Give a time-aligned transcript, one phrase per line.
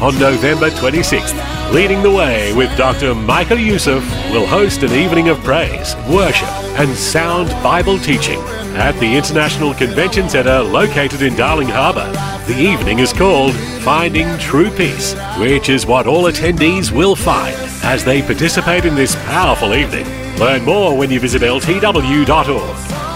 [0.00, 3.14] On November 26th, Leading the Way with Dr.
[3.14, 4.02] Michael Youssef
[4.32, 6.48] will host an evening of praise, worship,
[6.78, 8.40] and sound Bible teaching
[8.74, 12.10] at the International Convention Centre located in Darling Harbour.
[12.52, 18.04] The evening is called Finding True Peace, which is what all attendees will find as
[18.04, 20.06] they participate in this powerful evening.
[20.38, 22.26] Learn more when you visit ltw.org.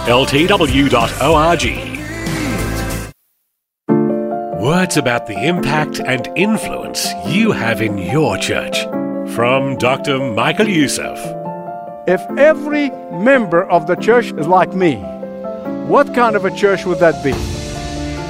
[0.09, 1.92] ltw.org.
[4.83, 8.83] Words about the impact and influence you have in your church.
[9.33, 10.19] From Dr.
[10.19, 11.17] Michael Youssef.
[12.09, 14.97] If every member of the church is like me,
[15.87, 17.31] what kind of a church would that be?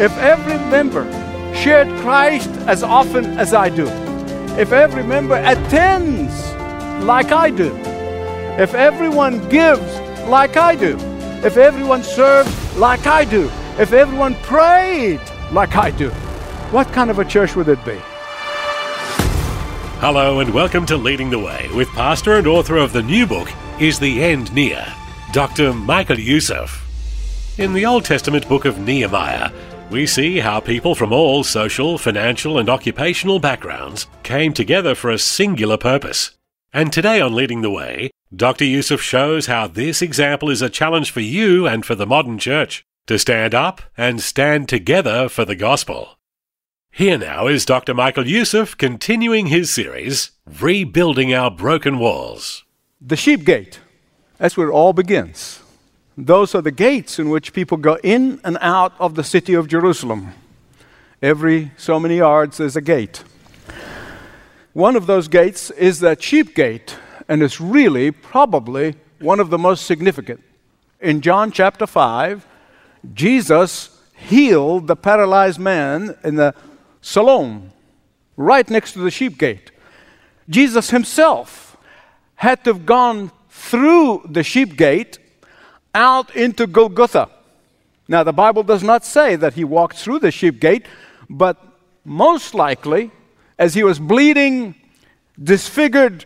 [0.05, 1.05] If every member
[1.55, 3.87] shared Christ as often as I do,
[4.61, 6.35] if every member attends
[7.03, 7.75] like I do,
[8.61, 9.91] if everyone gives
[10.29, 10.99] like I do,
[11.43, 16.13] if everyone serves like I do, if everyone prayed like I do,
[16.73, 17.99] what kind of a church would it be?
[20.01, 23.53] Hello and welcome to Leading the Way with pastor and author of the new book,
[23.79, 24.83] Is the End Near?
[25.33, 25.75] Dr.
[25.75, 26.89] Michael Youssef.
[27.59, 29.53] In the Old Testament book of Nehemiah,
[29.91, 35.19] we see how people from all social, financial, and occupational backgrounds came together for a
[35.19, 36.31] singular purpose.
[36.73, 38.65] And today on Leading the Way, Dr.
[38.65, 42.83] Youssef shows how this example is a challenge for you and for the modern church
[43.09, 46.17] to stand up and stand together for the gospel.
[46.95, 47.95] Here now is Dr.
[47.95, 52.65] Michael Youssef continuing his series, Rebuilding Our Broken Walls.
[53.01, 53.81] The sheep gate.
[54.37, 55.63] That's where it all begins.
[56.19, 59.69] Those are the gates in which people go in and out of the city of
[59.69, 60.35] Jerusalem.
[61.23, 63.25] Every so many yards there's a gate.
[64.75, 69.57] One of those gates is that sheep gate, and it's really probably one of the
[69.57, 70.43] most significant.
[71.01, 72.47] In John chapter 5,
[73.15, 76.55] Jesus healed the paralyzed man in the
[77.03, 77.73] Siloam,
[78.37, 79.73] right next to the sheep gate.
[80.49, 81.77] Jesus himself
[82.37, 85.19] had to have gone through the sheep gate
[85.95, 87.29] out into Golgotha.
[88.09, 90.87] Now, the Bible does not say that he walked through the sheep gate,
[91.29, 91.57] but
[92.05, 93.11] most likely,
[93.59, 94.75] as he was bleeding,
[95.43, 96.25] disfigured,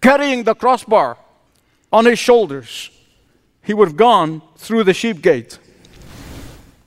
[0.00, 1.16] carrying the crossbar
[1.92, 2.90] on his shoulders,
[3.62, 5.58] he would have gone through the sheep gate.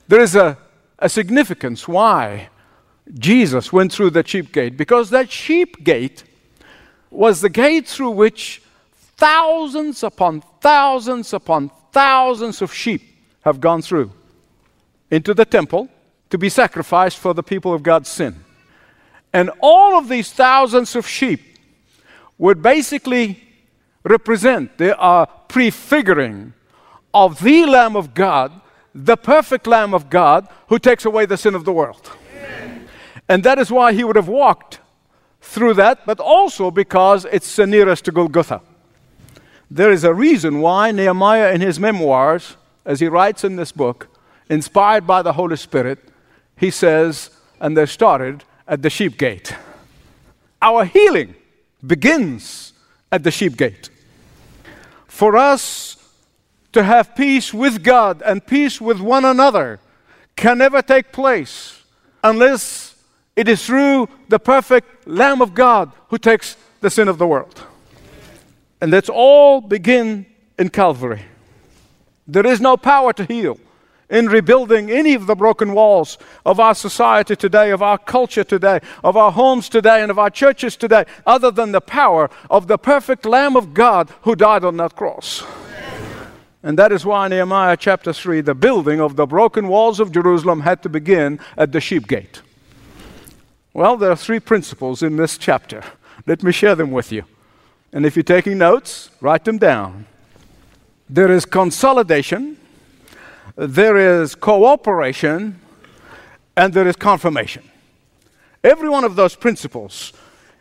[0.08, 0.58] There is a,
[0.98, 2.48] a significance why
[3.14, 6.24] Jesus went through the sheep gate because that sheep gate
[7.10, 8.62] was the gate through which
[9.16, 13.02] thousands upon thousands upon thousands of sheep
[13.42, 14.12] have gone through
[15.10, 15.88] into the temple
[16.30, 18.44] to be sacrificed for the people of God's sin.
[19.32, 21.58] And all of these thousands of sheep
[22.38, 23.42] would basically
[24.04, 26.52] represent, they are prefiguring
[27.12, 28.52] of the Lamb of God,
[28.94, 32.10] the perfect Lamb of God who takes away the sin of the world.
[33.30, 34.80] And that is why he would have walked
[35.40, 38.60] through that, but also because it's the nearest to Golgotha.
[39.70, 44.08] There is a reason why Nehemiah, in his memoirs, as he writes in this book,
[44.48, 46.00] inspired by the Holy Spirit,
[46.56, 47.30] he says,
[47.60, 49.54] and they started at the sheep gate.
[50.60, 51.36] Our healing
[51.86, 52.72] begins
[53.12, 53.90] at the sheep gate.
[55.06, 55.96] For us
[56.72, 59.78] to have peace with God and peace with one another
[60.34, 61.80] can never take place
[62.24, 62.89] unless
[63.40, 67.64] it is through the perfect Lamb of God who takes the sin of the world.
[68.82, 70.26] And let's all begin
[70.58, 71.22] in Calvary.
[72.26, 73.58] There is no power to heal
[74.10, 78.80] in rebuilding any of the broken walls of our society today, of our culture today,
[79.02, 82.76] of our homes today, and of our churches today, other than the power of the
[82.76, 85.42] perfect Lamb of God who died on that cross.
[86.62, 90.60] And that is why Nehemiah chapter 3, the building of the broken walls of Jerusalem
[90.60, 92.42] had to begin at the sheep gate.
[93.72, 95.82] Well, there are three principles in this chapter.
[96.26, 97.24] Let me share them with you.
[97.92, 100.06] And if you're taking notes, write them down.
[101.08, 102.56] There is consolidation,
[103.56, 105.60] there is cooperation,
[106.56, 107.62] and there is confirmation.
[108.62, 110.12] Every one of those principles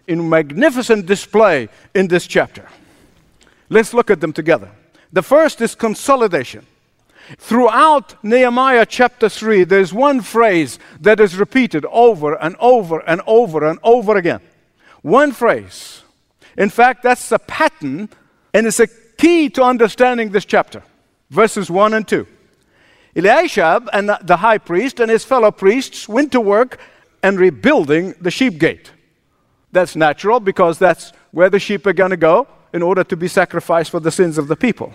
[0.07, 2.67] in magnificent display in this chapter.
[3.69, 4.71] Let's look at them together.
[5.13, 6.65] The first is consolidation.
[7.37, 13.63] Throughout Nehemiah chapter 3, there's one phrase that is repeated over and over and over
[13.65, 14.41] and over again.
[15.01, 16.01] One phrase.
[16.57, 18.09] In fact, that's the pattern,
[18.53, 20.81] and it's a key to understanding this chapter.
[21.29, 22.25] Verses 1 and 2.
[23.15, 26.79] Eliashib and the high priest and his fellow priests went to work
[27.21, 28.91] and rebuilding the sheep gate.
[29.71, 33.27] That's natural because that's where the sheep are going to go in order to be
[33.27, 34.93] sacrificed for the sins of the people.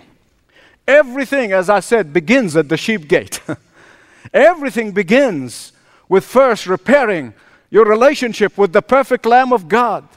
[0.87, 3.41] Everything, as I said, begins at the sheep gate.
[4.33, 5.71] Everything begins
[6.07, 7.33] with first repairing
[7.69, 10.07] your relationship with the perfect Lamb of God.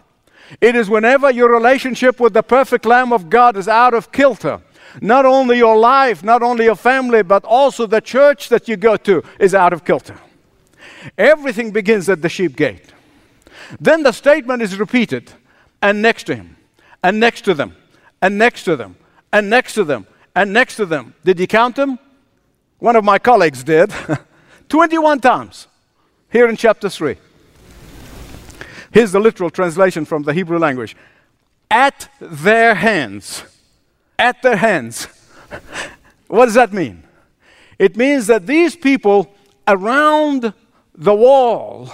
[0.60, 4.60] It is whenever your relationship with the perfect Lamb of God is out of kilter,
[5.00, 8.96] not only your life, not only your family, but also the church that you go
[8.96, 10.18] to is out of kilter.
[11.16, 12.92] Everything begins at the sheep gate.
[13.80, 15.32] Then the statement is repeated,
[15.82, 16.56] and next to him,
[17.02, 17.76] and next to them,
[18.22, 18.96] and next to them,
[19.32, 20.06] and next to them
[20.38, 21.14] and next to them.
[21.24, 21.98] Did you count them?
[22.78, 23.92] One of my colleagues did.
[24.68, 25.66] 21 times
[26.30, 27.16] here in chapter 3.
[28.92, 30.94] Here's the literal translation from the Hebrew language
[31.68, 33.42] at their hands.
[34.16, 35.08] At their hands.
[36.28, 37.02] what does that mean?
[37.76, 39.34] It means that these people
[39.66, 40.54] around
[40.94, 41.90] the wall,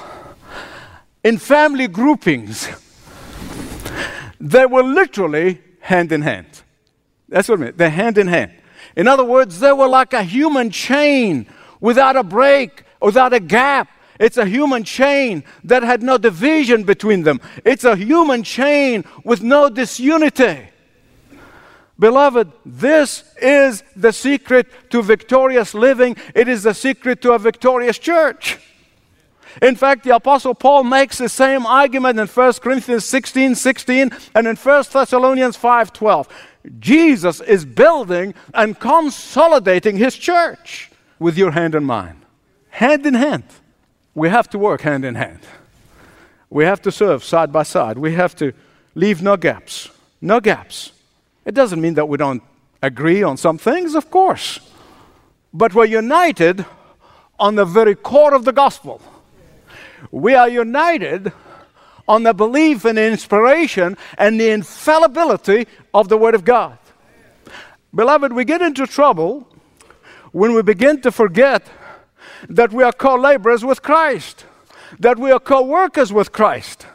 [1.23, 2.69] in family groupings,
[4.39, 6.64] they were literally hand in hand.
[7.35, 7.73] That's what I mean.
[7.75, 8.53] They're hand in hand.
[8.95, 11.49] In other words, they were like a human chain
[11.81, 13.89] without a break, without a gap.
[14.21, 17.41] It's a human chain that had no division between them.
[17.65, 20.69] It's a human chain with no disunity.
[21.99, 26.15] Beloved, this is the secret to victorious living.
[26.37, 28.61] It is the secret to a victorious church.
[29.63, 34.47] In fact, the Apostle Paul makes the same argument in 1 Corinthians 16 16 and
[34.47, 36.29] in 1 Thessalonians 5 12.
[36.79, 42.23] Jesus is building and consolidating his church with your hand in mine.
[42.71, 43.45] Hand in hand.
[44.15, 45.41] We have to work hand in hand.
[46.51, 47.99] We have to serve side by side.
[47.99, 48.53] We have to
[48.95, 49.91] leave no gaps.
[50.21, 50.93] No gaps.
[51.45, 52.43] It doesn't mean that we don't
[52.83, 54.61] agree on some things, of course.
[55.53, 56.65] But we're united
[57.39, 59.01] on the very core of the gospel.
[60.11, 61.33] We are united
[62.07, 66.79] on the belief and inspiration and the infallibility of the Word of God.
[67.95, 69.49] Beloved, we get into trouble
[70.33, 71.67] when we begin to forget
[72.49, 74.45] that we are co laborers with Christ,
[74.99, 76.87] that we are co workers with Christ,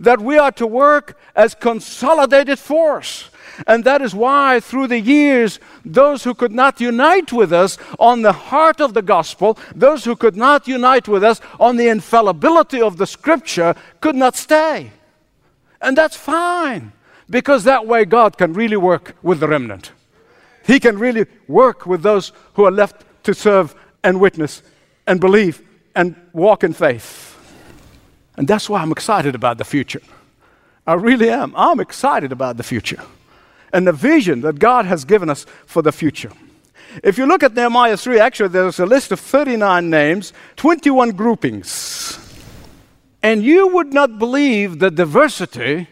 [0.00, 3.30] that we are to work as consolidated force.
[3.66, 8.22] And that is why, through the years, those who could not unite with us on
[8.22, 12.80] the heart of the gospel, those who could not unite with us on the infallibility
[12.80, 14.90] of the scripture, could not stay.
[15.82, 16.92] And that's fine,
[17.28, 19.92] because that way God can really work with the remnant.
[20.64, 24.62] He can really work with those who are left to serve and witness
[25.06, 25.60] and believe
[25.94, 27.31] and walk in faith.
[28.36, 30.00] And that's why I'm excited about the future.
[30.86, 31.54] I really am.
[31.56, 33.02] I'm excited about the future
[33.72, 36.30] and the vision that God has given us for the future.
[37.02, 42.18] If you look at Nehemiah 3, actually, there's a list of 39 names, 21 groupings.
[43.22, 45.88] And you would not believe the diversity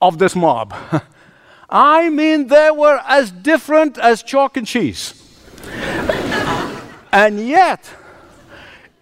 [0.00, 0.74] of this mob.
[1.70, 5.20] I mean, they were as different as chalk and cheese.
[7.12, 7.90] and yet,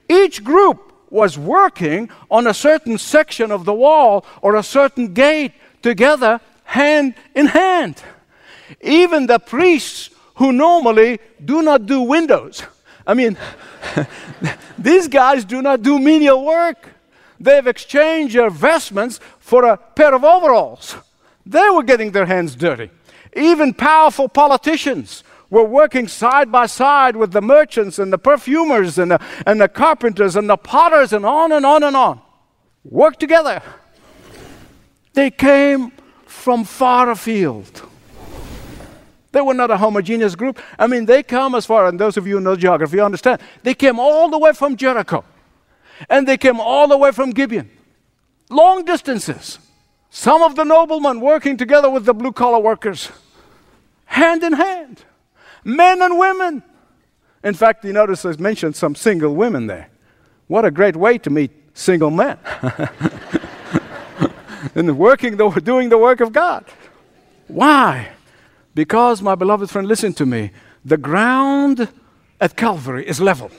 [0.09, 5.53] each group was working on a certain section of the wall or a certain gate
[5.81, 8.03] together, hand in hand.
[8.81, 12.65] Even the priests who normally do not do windows.
[13.07, 13.39] I mean,
[14.79, 16.89] these guys do not do menial work.
[17.39, 20.97] They've exchanged their vestments for a pair of overalls.
[21.47, 22.91] They were getting their hands dirty.
[23.37, 25.24] Even powerful politicians
[25.55, 29.69] were working side by side with the merchants and the perfumers and the, and the
[29.69, 32.21] carpenters and the potters and on and on and on.
[32.83, 33.63] Worked together.
[35.13, 35.93] They came
[36.27, 37.83] from far afield.
[39.31, 40.61] They were not a homogeneous group.
[40.77, 43.75] I mean, they come as far, and those of you who know geography understand, they
[43.75, 45.25] came all the way from Jericho.
[46.09, 47.71] And they came all the way from Gibeon.
[48.51, 49.61] Long distances.
[50.11, 53.11] Some of the noblemen working together with the blue collar workers,
[54.07, 55.05] hand in hand,
[55.65, 56.63] men and women.
[57.43, 59.91] In fact, you notice there's mentioned some single women there.
[60.47, 62.39] What a great way to meet single men.
[64.75, 66.65] and working, the, doing the work of God.
[67.49, 68.11] Why?
[68.75, 70.51] Because, my beloved friend, listen to me.
[70.85, 71.89] The ground
[72.41, 73.51] at Calvary is level.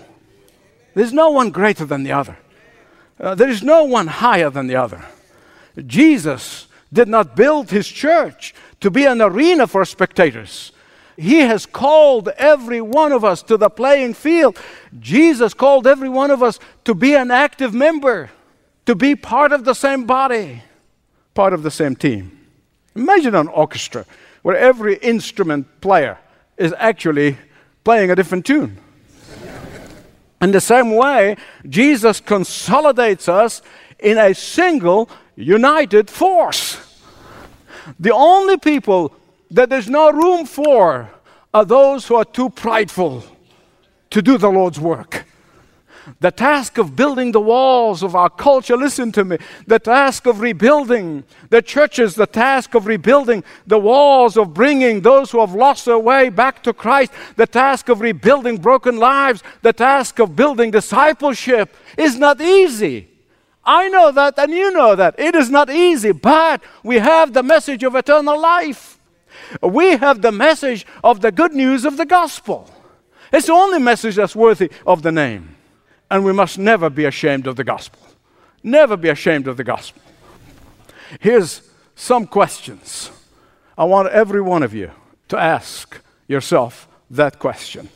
[0.93, 2.37] There's no one greater than the other.
[3.19, 5.03] Uh, there is no one higher than the other.
[5.85, 10.71] Jesus did not build his church to be an arena for spectators.
[11.17, 14.59] He has called every one of us to the playing field.
[14.99, 18.29] Jesus called every one of us to be an active member,
[18.85, 20.61] to be part of the same body,
[21.33, 22.37] part of the same team.
[22.95, 24.05] Imagine an orchestra
[24.41, 26.17] where every instrument player
[26.57, 27.37] is actually
[27.83, 28.77] playing a different tune.
[30.41, 33.61] In the same way, Jesus consolidates us
[33.99, 36.77] in a single, united force.
[37.99, 39.15] The only people
[39.55, 41.09] that there's no room for
[41.53, 43.23] are those who are too prideful
[44.09, 45.25] to do the Lord's work.
[46.19, 50.41] The task of building the walls of our culture, listen to me, the task of
[50.41, 55.85] rebuilding the churches, the task of rebuilding the walls, of bringing those who have lost
[55.85, 60.69] their way back to Christ, the task of rebuilding broken lives, the task of building
[60.69, 63.07] discipleship is not easy.
[63.63, 65.15] I know that, and you know that.
[65.17, 68.99] It is not easy, but we have the message of eternal life.
[69.61, 72.69] We have the message of the good news of the gospel.
[73.31, 75.55] It's the only message that's worthy of the name.
[76.09, 77.99] And we must never be ashamed of the gospel.
[78.63, 80.01] Never be ashamed of the gospel.
[81.19, 81.61] Here's
[81.95, 83.11] some questions.
[83.77, 84.91] I want every one of you
[85.27, 87.89] to ask yourself that question.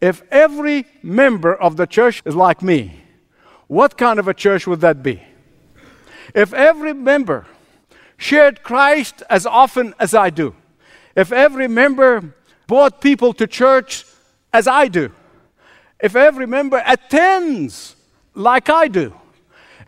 [0.00, 3.02] If every member of the church is like me,
[3.68, 5.22] what kind of a church would that be?
[6.34, 7.46] If every member
[8.16, 10.54] shared Christ as often as I do,
[11.16, 12.34] if every member
[12.66, 14.04] brought people to church
[14.52, 15.12] as I do,
[16.00, 17.96] if every member attends
[18.34, 19.14] like I do,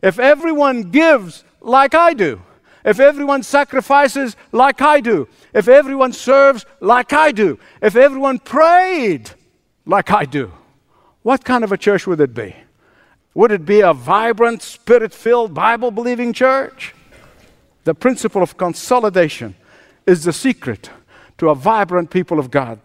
[0.02, 2.40] if everyone gives like I do,
[2.84, 9.30] if everyone sacrifices like I do, if everyone serves like I do, if everyone prayed
[9.86, 10.52] like I do,
[11.22, 12.54] what kind of a church would it be?
[13.32, 16.94] Would it be a vibrant, spirit filled, Bible believing church?
[17.84, 19.54] The principle of consolidation
[20.06, 20.90] is the secret
[21.38, 22.80] to a vibrant people of God.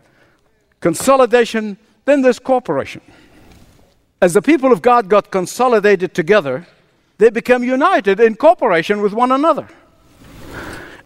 [0.81, 3.01] Consolidation, then there's cooperation.
[4.21, 6.67] As the people of God got consolidated together,
[7.17, 9.67] they became united in cooperation with one another.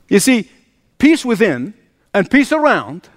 [0.10, 0.50] You see,
[0.98, 1.74] peace within
[2.14, 3.10] and peace around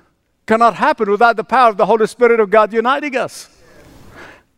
[0.46, 3.48] cannot happen without the power of the Holy Spirit of God uniting us.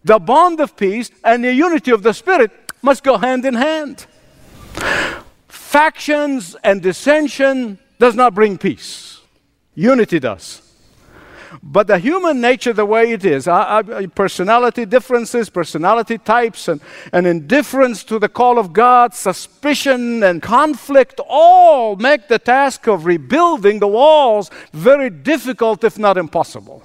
[0.05, 2.51] The bond of peace and the unity of the Spirit
[2.83, 4.07] must go hand in hand.
[5.79, 9.21] Factions and dissension does not bring peace.
[9.77, 10.61] Unity does.
[11.63, 16.81] But the human nature, the way it is, uh, uh, personality differences, personality types, and,
[17.13, 23.07] and indifference to the call of God, suspicion and conflict all make the task of
[23.07, 26.83] rebuilding the walls very difficult, if not impossible.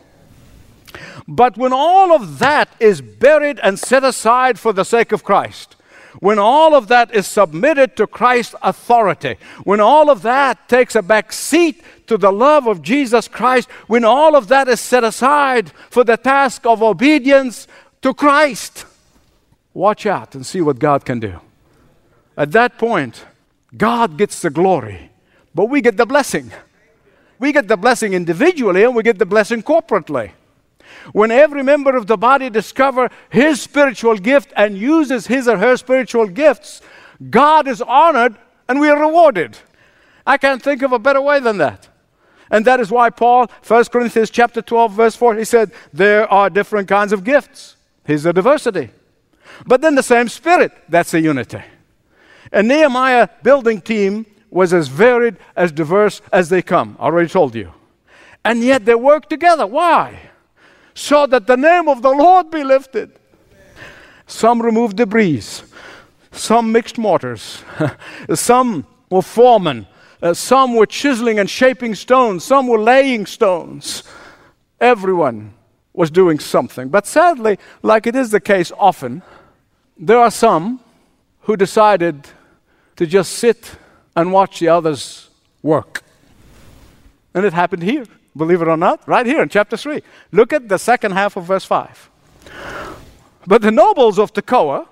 [1.28, 5.78] But when all of that is buried and set aside for the sake of Christ,
[6.20, 11.02] when all of that is submitted to Christ's authority, when all of that takes a
[11.02, 15.72] back seat to the love of Jesus Christ, when all of that is set aside
[15.90, 17.68] for the task of obedience
[18.02, 18.86] to Christ,
[19.74, 21.40] watch out and see what God can do.
[22.38, 23.26] At that point,
[23.76, 25.12] God gets the glory,
[25.56, 26.52] but we get the blessing.
[27.40, 30.32] We get the blessing individually and we get the blessing corporately.
[31.12, 35.78] When every member of the body discover his spiritual gift and uses his or her
[35.78, 36.82] spiritual gifts,
[37.30, 38.36] God is honored
[38.68, 39.58] and we are rewarded.
[40.26, 41.90] I can't think of a better way than that.
[42.50, 46.50] And that is why Paul, 1 Corinthians chapter 12, verse 4, he said, There are
[46.50, 47.78] different kinds of gifts.
[48.06, 48.90] Here's the diversity.
[49.66, 51.62] But then the same spirit, that's the unity.
[52.52, 56.96] And Nehemiah building team was as varied, as diverse as they come.
[57.00, 57.72] I already told you.
[58.46, 59.66] And yet they work together.
[59.66, 60.30] Why?
[60.94, 63.12] So that the name of the Lord be lifted.
[64.28, 65.44] Some removed debris,
[66.32, 67.64] some mixed mortars,
[68.34, 69.88] some were foremen,
[70.22, 74.04] uh, some were chiseling and shaping stones, some were laying stones.
[74.80, 75.54] Everyone
[75.94, 76.90] was doing something.
[76.90, 79.22] But sadly, like it is the case often,
[79.98, 80.80] there are some
[81.42, 82.28] who decided
[82.96, 83.76] to just sit
[84.16, 85.30] and watch the others
[85.62, 86.04] work.
[87.34, 88.06] And it happened here
[88.36, 90.02] believe it or not, right here in chapter 3.
[90.32, 92.10] Look at the second half of verse 5.
[93.46, 94.88] But the nobles of Tekoa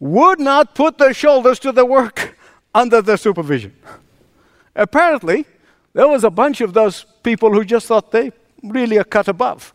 [0.00, 2.36] would not put their shoulders to the work
[2.74, 3.74] under their supervision.
[4.74, 5.44] Apparently,
[5.92, 8.32] there was a bunch of those people who just thought they
[8.62, 9.72] really are cut above.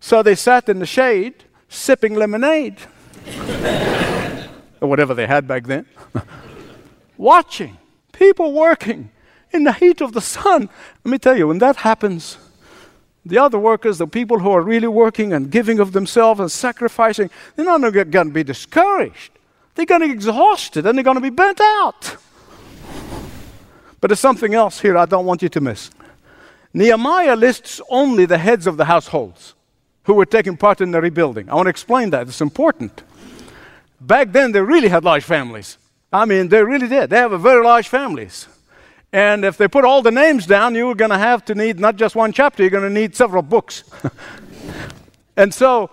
[0.00, 2.78] So they sat in the shade sipping lemonade,
[4.80, 5.86] or whatever they had back then,
[7.16, 7.76] watching
[8.12, 9.10] people working
[9.52, 10.68] in the heat of the sun.
[11.04, 12.38] Let me tell you, when that happens,
[13.24, 17.30] the other workers, the people who are really working and giving of themselves and sacrificing,
[17.54, 19.32] they're not going to be discouraged.
[19.74, 22.16] They're going to be exhausted and they're going to be burnt out.
[24.00, 25.90] But there's something else here I don't want you to miss.
[26.72, 29.54] Nehemiah lists only the heads of the households
[30.04, 31.50] who were taking part in the rebuilding.
[31.50, 32.28] I want to explain that.
[32.28, 33.02] It's important.
[34.00, 35.78] Back then, they really had large families.
[36.12, 37.10] I mean, they really did.
[37.10, 38.46] They have very large families.
[39.12, 41.96] And if they put all the names down, you're going to have to need not
[41.96, 43.84] just one chapter, you're going to need several books.
[45.36, 45.90] and so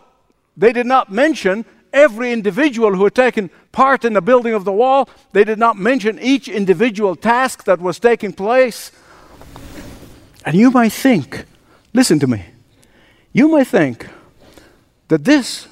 [0.58, 4.72] they did not mention every individual who had taken part in the building of the
[4.72, 5.10] wall.
[5.32, 8.92] They did not mention each individual task that was taking place.
[10.46, 11.46] And you might think,
[11.94, 12.44] listen to me,
[13.32, 14.08] you might think
[15.08, 15.68] that this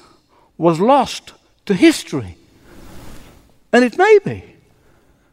[0.56, 1.32] was lost
[1.66, 2.36] to history.
[3.72, 4.51] And it may be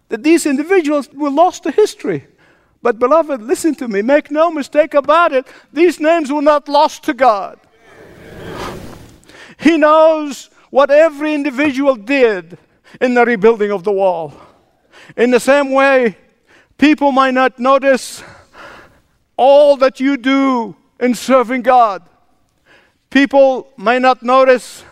[0.10, 2.26] that these individuals were lost to history.
[2.82, 7.04] But, beloved, listen to me, make no mistake about it, these names were not lost
[7.04, 7.60] to God.
[9.60, 12.58] He knows what every individual did
[13.02, 14.34] in the rebuilding of the wall.
[15.18, 16.18] In the same way,
[16.78, 18.24] people might not notice
[19.36, 22.04] all that you do in serving God.
[23.10, 24.84] People may not notice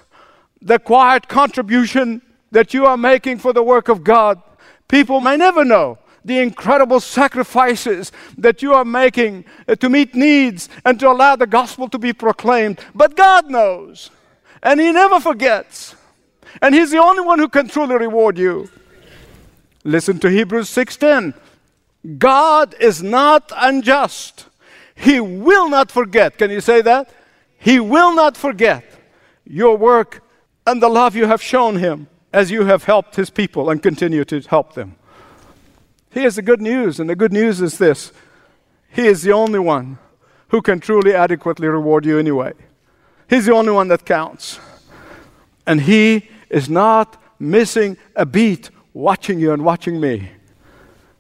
[0.62, 2.22] the quiet contribution
[2.52, 4.42] that you are making for the work of God.
[4.88, 9.46] People may never know the incredible sacrifices that you are making
[9.80, 12.80] to meet needs and to allow the gospel to be proclaimed.
[12.94, 14.10] But God knows,
[14.62, 15.96] and He never forgets.
[16.62, 18.70] And He's the only one who can truly reward you.
[19.84, 21.34] Listen to Hebrews 6:10.
[22.18, 24.48] God is not unjust.
[24.96, 26.38] He will not forget.
[26.38, 27.10] Can you say that?
[27.58, 28.84] He will not forget
[29.46, 30.24] your work
[30.66, 34.26] and the love you have shown him as you have helped his people and continue
[34.26, 34.96] to help them.
[36.10, 38.12] Here's the good news, and the good news is this
[38.90, 40.00] He is the only one
[40.50, 42.54] who can truly adequately reward you anyway.
[43.30, 44.60] He's the only one that counts.
[45.66, 50.32] And He is not missing a beat watching you and watching me.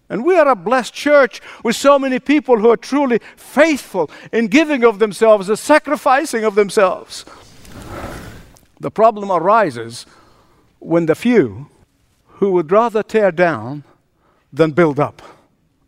[0.09, 4.47] And we are a blessed church with so many people who are truly faithful in
[4.47, 7.25] giving of themselves, the sacrificing of themselves.
[8.79, 10.05] The problem arises
[10.79, 11.67] when the few
[12.39, 13.83] who would rather tear down
[14.53, 15.21] than build up.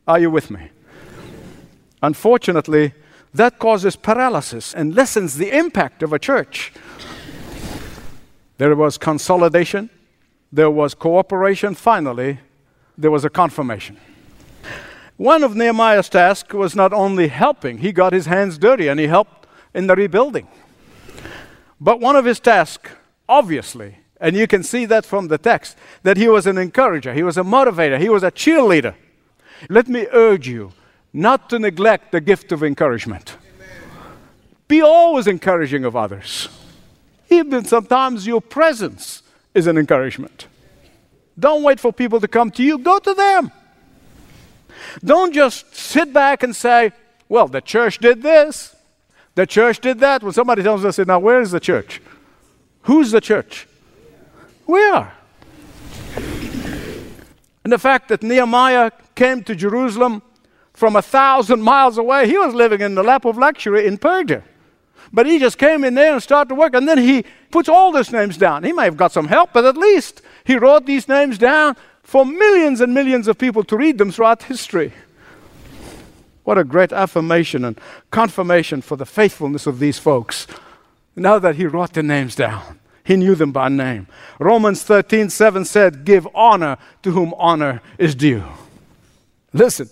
[0.08, 0.70] Are you with me?
[2.02, 2.94] Unfortunately,
[3.34, 6.72] that causes paralysis and lessens the impact of a church.
[8.58, 9.90] There was consolidation,
[10.52, 12.40] there was cooperation, finally,
[12.98, 13.98] there was a confirmation.
[15.18, 19.08] One of Nehemiah's tasks was not only helping, he got his hands dirty and he
[19.08, 20.48] helped in the rebuilding.
[21.80, 22.90] But one of his tasks,
[23.28, 27.24] obviously, and you can see that from the text, that he was an encourager, he
[27.24, 28.96] was a motivator, he was a cheerleader.
[29.70, 30.74] Let me urge you
[31.14, 33.38] not to neglect the gift of encouragement.
[34.68, 36.50] Be always encouraging of others.
[37.30, 40.48] Even sometimes your presence is an encouragement.
[41.38, 43.52] Don't wait for people to come to you, go to them.
[45.04, 46.92] Don't just sit back and say,
[47.30, 48.76] well, the church did this,
[49.36, 50.22] the church did that.
[50.24, 52.02] When somebody tells us, now where is the church?
[52.84, 53.69] Who's the church?
[54.70, 55.12] We are.
[57.64, 60.22] And the fact that Nehemiah came to Jerusalem
[60.74, 64.44] from a thousand miles away, he was living in the lap of luxury in Persia.
[65.12, 67.92] But he just came in there and started to work, and then he puts all
[67.92, 68.64] these names down.
[68.64, 72.24] He may have got some help, but at least he wrote these names down for
[72.24, 74.94] millions and millions of people to read them throughout history.
[76.44, 80.46] What a great affirmation and confirmation for the faithfulness of these folks.
[81.16, 82.79] Now that he wrote the names down,
[83.10, 84.06] he knew them by name.
[84.38, 88.44] Romans 13 7 said, Give honor to whom honor is due.
[89.52, 89.90] Listen,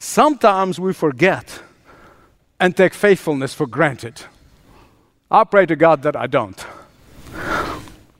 [0.00, 1.62] sometimes we forget
[2.58, 4.22] and take faithfulness for granted.
[5.30, 6.66] I pray to God that I don't.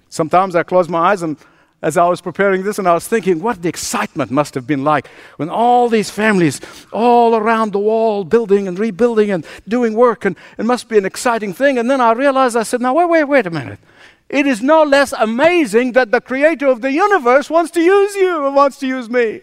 [0.08, 1.36] Sometimes I close my eyes and
[1.82, 4.84] as I was preparing this and I was thinking what the excitement must have been
[4.84, 6.60] like when all these families
[6.92, 11.04] all around the wall building and rebuilding and doing work and it must be an
[11.04, 11.78] exciting thing.
[11.78, 13.80] And then I realized I said now wait wait wait a minute.
[14.28, 18.46] It is no less amazing that the creator of the universe wants to use you
[18.46, 19.42] and wants to use me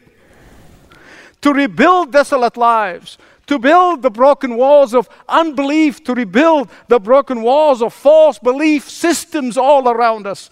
[1.41, 7.41] to rebuild desolate lives to build the broken walls of unbelief to rebuild the broken
[7.41, 10.49] walls of false belief systems all around us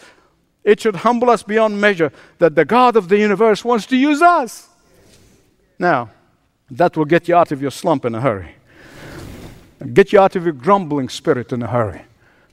[0.68, 4.22] it should humble us beyond measure that the God of the universe wants to use
[4.22, 4.68] us.
[5.80, 6.10] Now,
[6.70, 8.56] that will get you out of your slump in a hurry,
[9.94, 12.02] get you out of your grumbling spirit in a hurry.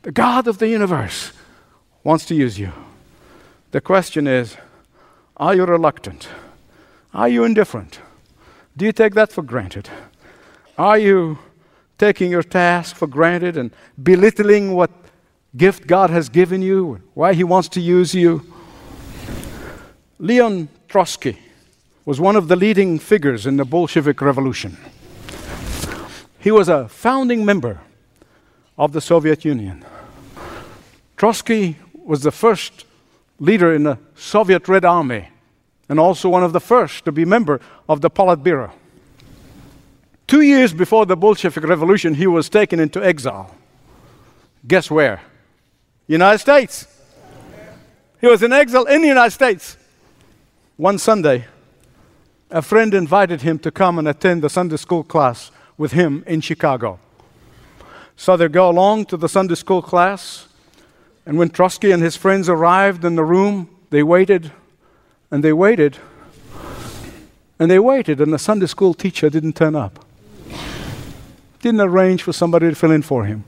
[0.02, 1.32] The God of the universe
[2.04, 2.70] wants to use you.
[3.72, 4.56] The question is
[5.36, 6.28] are you reluctant?
[7.12, 7.98] Are you indifferent?
[8.76, 9.90] Do you take that for granted?
[10.78, 11.38] Are you
[11.98, 15.03] taking your task for granted and belittling what
[15.56, 18.44] gift God has given you, why He wants to use you.
[20.18, 21.38] Leon Trotsky
[22.04, 24.76] was one of the leading figures in the Bolshevik Revolution.
[26.38, 27.80] He was a founding member
[28.76, 29.84] of the Soviet Union.
[31.16, 32.84] Trotsky was the first
[33.38, 35.28] leader in the Soviet Red Army
[35.88, 38.72] and also one of the first to be member of the Politburo.
[40.26, 43.54] Two years before the Bolshevik Revolution, he was taken into exile.
[44.66, 45.20] Guess where?
[46.06, 46.86] United States.
[48.20, 49.76] He was in exile in the United States.
[50.76, 51.46] One Sunday,
[52.50, 56.40] a friend invited him to come and attend the Sunday school class with him in
[56.40, 56.98] Chicago.
[58.16, 60.46] So they go along to the Sunday school class,
[61.26, 64.52] and when Trotsky and his friends arrived in the room, they waited
[65.30, 65.98] and they waited
[67.58, 70.04] and they waited, and the Sunday school teacher didn't turn up.
[71.60, 73.44] Didn't arrange for somebody to fill in for him.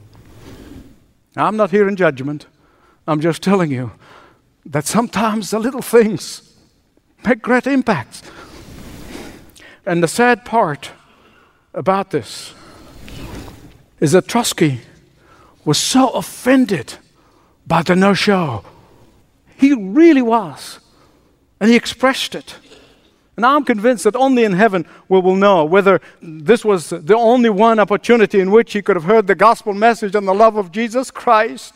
[1.37, 2.47] Now, I'm not here in judgment.
[3.07, 3.93] I'm just telling you
[4.65, 6.57] that sometimes the little things
[7.25, 8.23] make great impacts.
[9.85, 10.91] And the sad part
[11.75, 12.55] about this
[14.01, 14.81] is that Trotsky
[15.65, 16.95] was so offended
[17.67, 18.65] by the no show.
[19.57, 20.81] He really was.
[21.61, 22.57] And he expressed it.
[23.37, 27.51] And I'm convinced that only in heaven we will know whether this was the only
[27.51, 30.73] one opportunity in which he could have heard the gospel message and the love of
[30.73, 31.75] Jesus Christ.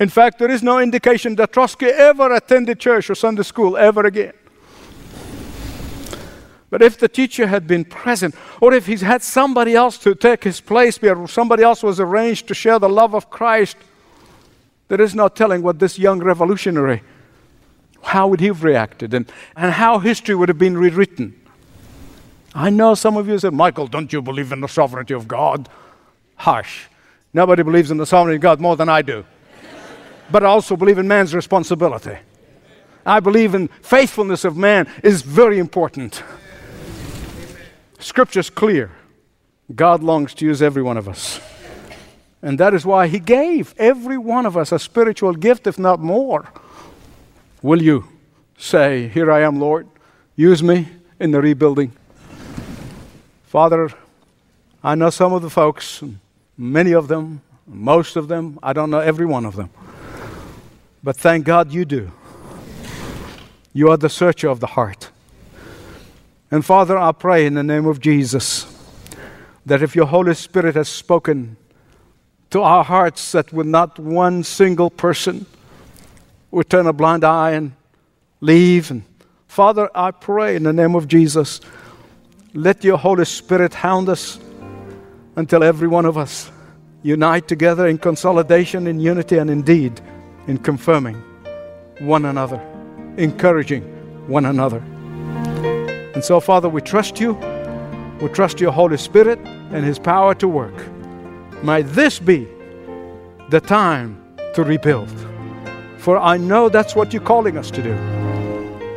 [0.00, 4.04] In fact, there is no indication that Trotsky ever attended church or Sunday school ever
[4.04, 4.32] again.
[6.70, 10.42] But if the teacher had been present, or if he's had somebody else to take
[10.42, 13.76] his place, or somebody else was arranged to share the love of Christ,
[14.88, 17.02] there is no telling what this young revolutionary
[18.02, 21.38] how would he have reacted and, and how history would have been rewritten.
[22.54, 25.68] I know some of you said, Michael, don't you believe in the sovereignty of God?
[26.36, 26.88] Hush.
[27.32, 29.24] Nobody believes in the sovereignty of God more than I do.
[30.30, 32.18] but I also believe in man's responsibility.
[33.06, 36.22] I believe in faithfulness of man is very important.
[37.98, 38.90] Scripture's clear.
[39.74, 41.40] God longs to use every one of us.
[42.42, 46.00] And that is why he gave every one of us a spiritual gift, if not
[46.00, 46.52] more.
[47.62, 48.08] Will you
[48.58, 49.86] say, Here I am, Lord,
[50.34, 50.88] use me
[51.20, 51.92] in the rebuilding?
[53.44, 53.90] Father,
[54.82, 56.02] I know some of the folks,
[56.58, 59.70] many of them, most of them, I don't know every one of them.
[61.04, 62.10] But thank God you do.
[63.72, 65.10] You are the searcher of the heart.
[66.50, 68.66] And Father, I pray in the name of Jesus
[69.64, 71.56] that if your Holy Spirit has spoken
[72.50, 75.46] to our hearts, that with not one single person
[76.52, 77.72] we turn a blind eye and
[78.40, 78.90] leave.
[78.90, 79.02] And
[79.48, 81.60] Father, I pray in the name of Jesus,
[82.54, 84.38] let your Holy Spirit hound us
[85.34, 86.50] until every one of us
[87.02, 90.00] unite together in consolidation, in unity, and indeed
[90.46, 91.16] in confirming
[92.00, 92.60] one another,
[93.16, 93.82] encouraging
[94.28, 94.78] one another.
[96.14, 97.32] And so, Father, we trust you.
[98.20, 100.74] We trust your Holy Spirit and his power to work.
[101.64, 102.46] May this be
[103.48, 104.22] the time
[104.54, 105.31] to rebuild
[106.02, 107.94] for I know that's what you're calling us to do.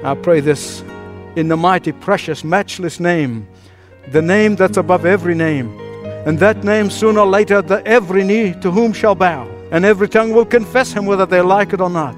[0.04, 0.84] I pray this
[1.36, 3.48] in the mighty, precious, matchless name,
[4.12, 5.70] the name that's above every name.
[6.26, 10.10] And that name, sooner or later, the every knee to whom shall bow, and every
[10.10, 12.16] tongue will confess him whether they like it or not.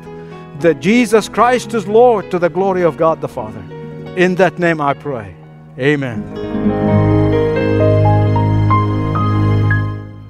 [0.61, 3.59] That Jesus Christ is Lord to the glory of God the Father.
[4.15, 5.35] In that name I pray.
[5.77, 6.23] Amen.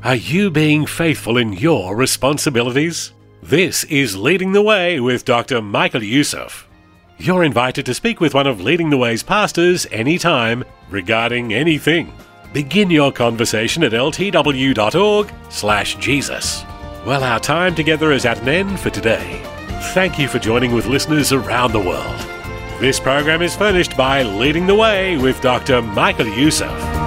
[0.03, 3.11] Are you being faithful in your responsibilities?
[3.41, 5.61] This is Leading the Way with Dr.
[5.61, 6.67] Michael Youssef.
[7.19, 12.11] You're invited to speak with one of Leading the Way's pastors anytime regarding anything.
[12.51, 16.65] Begin your conversation at ltw.org/jesus.
[17.05, 19.41] Well, our time together is at an end for today.
[19.93, 22.19] Thank you for joining with listeners around the world.
[22.79, 25.81] This program is furnished by Leading the Way with Dr.
[25.81, 27.06] Michael Youssef.